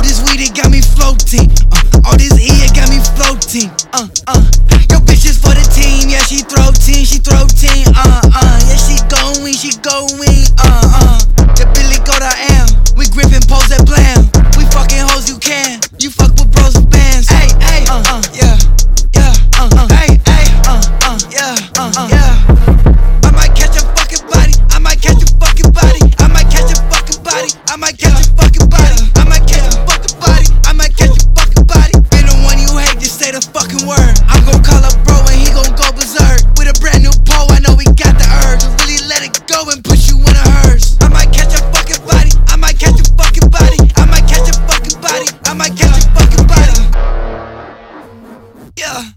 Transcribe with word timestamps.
All 0.00 0.06
this 0.08 0.24
weed, 0.24 0.40
it 0.40 0.56
got 0.56 0.72
me 0.72 0.80
floating. 0.80 1.44
Uh, 1.68 2.08
all 2.08 2.16
this 2.16 2.32
E, 2.40 2.48
it 2.64 2.72
got 2.72 2.88
me 2.88 3.04
floating. 3.20 3.68
Uh, 3.92 4.08
uh. 4.32 4.40
Yo, 4.88 4.96
bitches 5.04 5.36
for 5.36 5.52
the 5.52 5.60
team, 5.76 6.08
yeah, 6.08 6.24
she 6.24 6.40
throw 6.40 6.72
team, 6.72 7.04
she 7.04 7.20
throw 7.20 7.44
team. 7.44 7.84
Uh, 7.92 8.24
uh. 8.32 8.56
Yeah, 8.64 8.80
she 8.80 8.96
going, 9.12 9.52
she 9.52 9.76
going. 9.84 10.48
Uh, 10.56 11.04
uh. 11.04 11.20
The 11.52 11.68
Billy 11.76 12.00
go 12.08 12.16
to 12.16 12.24
I 12.24 12.48
am. 12.56 12.72
We 12.96 13.12
gripping 13.12 13.44
pose 13.44 13.68
at 13.76 13.84
blam. 13.84 14.24
We 14.56 14.64
fucking 14.72 15.04
hoes, 15.04 15.28
you 15.28 15.36
can. 15.36 15.84
You 16.00 16.08
fuck 16.08 16.32
with 16.32 16.48
bros 16.48 16.80
and 16.80 16.88
bands. 16.88 17.28
Hey, 17.28 17.52
hey, 17.60 17.84
uh, 17.92 18.00
uh, 18.00 18.24
yeah, 18.32 18.56
yeah, 19.12 19.36
uh, 19.60 19.68
uh, 19.68 19.88
hey, 20.00 20.16
hey, 20.16 20.48
uh, 20.64 20.80
uh, 21.12 21.20
yeah, 21.28 21.60
uh, 21.76 21.92
uh, 21.92 22.08
yeah. 22.08 23.28
I 23.28 23.36
might 23.36 23.52
catch 23.52 23.76
a 23.76 23.84
fucking 23.92 24.24
body. 24.32 24.56
I 24.72 24.80
might 24.80 24.96
catch 25.04 25.20
a 25.20 25.28
fucking 25.36 25.76
body. 25.76 26.00
I 26.24 26.32
might 26.32 26.48
catch 26.48 26.72
a 26.72 26.80
fucking 26.88 27.20
body. 27.20 27.52
I 27.68 27.76
might 27.76 28.00
catch 28.00 28.16
a 28.16 28.24
fucking 28.32 28.64
body. 28.72 28.99
Word. 33.86 34.14
I'm 34.26 34.42
gon' 34.44 34.62
call 34.62 34.82
up 34.82 34.96
bro 35.06 35.16
and 35.30 35.38
he 35.38 35.46
gon' 35.54 35.70
go 35.78 35.86
berserk. 35.94 36.42
With 36.58 36.66
a 36.66 36.76
brand 36.80 37.02
new 37.06 37.14
pole, 37.26 37.46
I 37.52 37.60
know 37.62 37.74
we 37.78 37.84
got 37.94 38.18
the 38.18 38.26
urge. 38.50 38.62
To 38.66 38.70
really 38.82 38.98
let 39.06 39.22
it 39.22 39.38
go 39.46 39.70
and 39.70 39.84
put 39.84 40.08
you 40.08 40.18
in 40.18 40.34
a 40.34 40.44
hearse. 40.62 40.98
I 41.00 41.08
might 41.08 41.30
catch 41.32 41.54
a 41.54 41.62
fucking 41.70 42.02
body. 42.06 42.32
I 42.48 42.56
might 42.56 42.78
catch 42.78 42.98
a 42.98 43.06
fucking 43.14 43.48
body. 43.50 43.78
I 43.96 44.04
might 44.10 44.26
catch 44.26 44.48
a 44.50 44.54
fucking 44.66 44.98
body. 45.00 45.28
I 45.46 45.54
might 45.54 45.74
catch 45.78 45.94
a 45.94 46.02
fucking 46.10 46.46
body. 46.50 46.82
Yeah. 48.76 49.14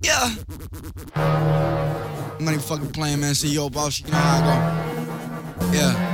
Yeah. 0.00 0.34
I'm 1.14 2.44
not 2.44 2.54
even 2.54 2.60
fucking 2.60 2.92
playing, 2.92 3.20
man. 3.20 3.34
See, 3.34 3.52
yo, 3.52 3.68
boss, 3.68 4.00
you 4.00 4.10
know 4.10 4.16
how 4.16 4.38
I 4.38 5.60
go. 5.60 5.72
Yeah. 5.76 6.09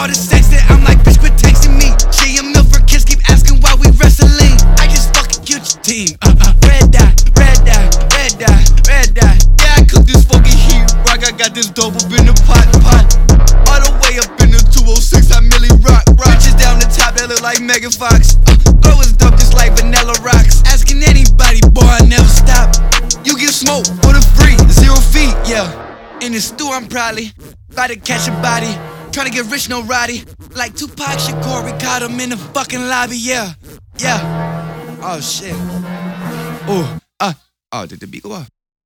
All 0.00 0.08
the 0.08 0.16
sex 0.16 0.48
that 0.48 0.64
I'm 0.72 0.80
like, 0.80 0.96
bitch, 1.04 1.20
quit 1.20 1.36
texting 1.36 1.76
me. 1.76 1.92
She 2.08 2.40
a 2.40 2.42
milk 2.42 2.72
for 2.72 2.80
kids, 2.88 3.04
keep 3.04 3.20
asking 3.28 3.60
why 3.60 3.76
we 3.76 3.92
wrestling. 4.00 4.56
I 4.80 4.88
just 4.88 5.12
fucking 5.12 5.44
killed 5.44 5.60
your 5.60 5.80
team. 5.84 6.16
Uh, 6.24 6.32
uh, 6.40 6.56
red 6.64 6.88
dot, 6.88 7.12
red 7.36 7.60
dot, 7.68 7.84
red 8.16 8.32
dot, 8.40 8.64
red 8.88 9.12
dot. 9.12 9.36
Yeah, 9.60 9.76
I 9.76 9.84
cook 9.84 10.08
this 10.08 10.24
fucking 10.24 10.56
heat 10.56 10.88
rock. 11.04 11.20
I 11.20 11.36
got 11.36 11.52
this 11.52 11.68
dope 11.68 12.00
up 12.00 12.08
in 12.16 12.24
the 12.24 12.32
pot, 12.48 12.64
pot. 12.80 13.12
All 13.68 13.80
the 13.84 13.92
way 14.00 14.16
up 14.16 14.32
in 14.40 14.56
the 14.56 14.64
206, 14.72 15.36
I 15.36 15.44
merely 15.44 15.68
rock, 15.84 16.08
rock. 16.16 16.32
Bitches 16.32 16.56
down 16.56 16.80
the 16.80 16.88
top 16.88 17.20
that 17.20 17.28
look 17.28 17.44
like 17.44 17.60
Megan 17.60 17.92
Fox. 17.92 18.40
Uh, 18.48 18.56
flow 18.80 19.04
is 19.04 19.12
dope 19.12 19.36
just 19.36 19.52
like 19.52 19.76
vanilla 19.76 20.16
rocks. 20.24 20.64
Asking 20.64 21.04
anybody, 21.04 21.60
boy, 21.76 21.84
I 21.84 22.00
never 22.08 22.24
stop. 22.24 22.72
You 23.28 23.36
get 23.36 23.52
smoke 23.52 23.84
for 24.00 24.16
the 24.16 24.24
free, 24.32 24.56
zero 24.72 24.96
feet, 25.12 25.36
yeah. 25.44 25.68
In 26.24 26.32
the 26.32 26.40
stew, 26.40 26.72
I'm 26.72 26.88
probably 26.88 27.36
about 27.68 27.92
to 27.92 28.00
catch 28.00 28.24
a 28.24 28.34
body. 28.40 28.72
Tryna 29.10 29.32
get 29.32 29.46
rich, 29.50 29.68
no 29.68 29.82
Roddy. 29.82 30.24
Like 30.54 30.74
Tupac 30.74 31.18
Shakur, 31.18 31.64
we 31.64 31.72
caught 31.80 32.02
him 32.02 32.18
in 32.20 32.30
the 32.30 32.36
fucking 32.36 32.80
lobby, 32.80 33.16
yeah. 33.18 33.54
Yeah. 33.98 34.98
Oh 35.02 35.20
shit. 35.20 35.54
Oh, 36.68 36.98
uh, 37.18 37.32
oh, 37.72 37.86
did 37.86 38.00
the 38.00 38.06
beat 38.06 38.22
go 38.22 38.32
off? 38.32 38.48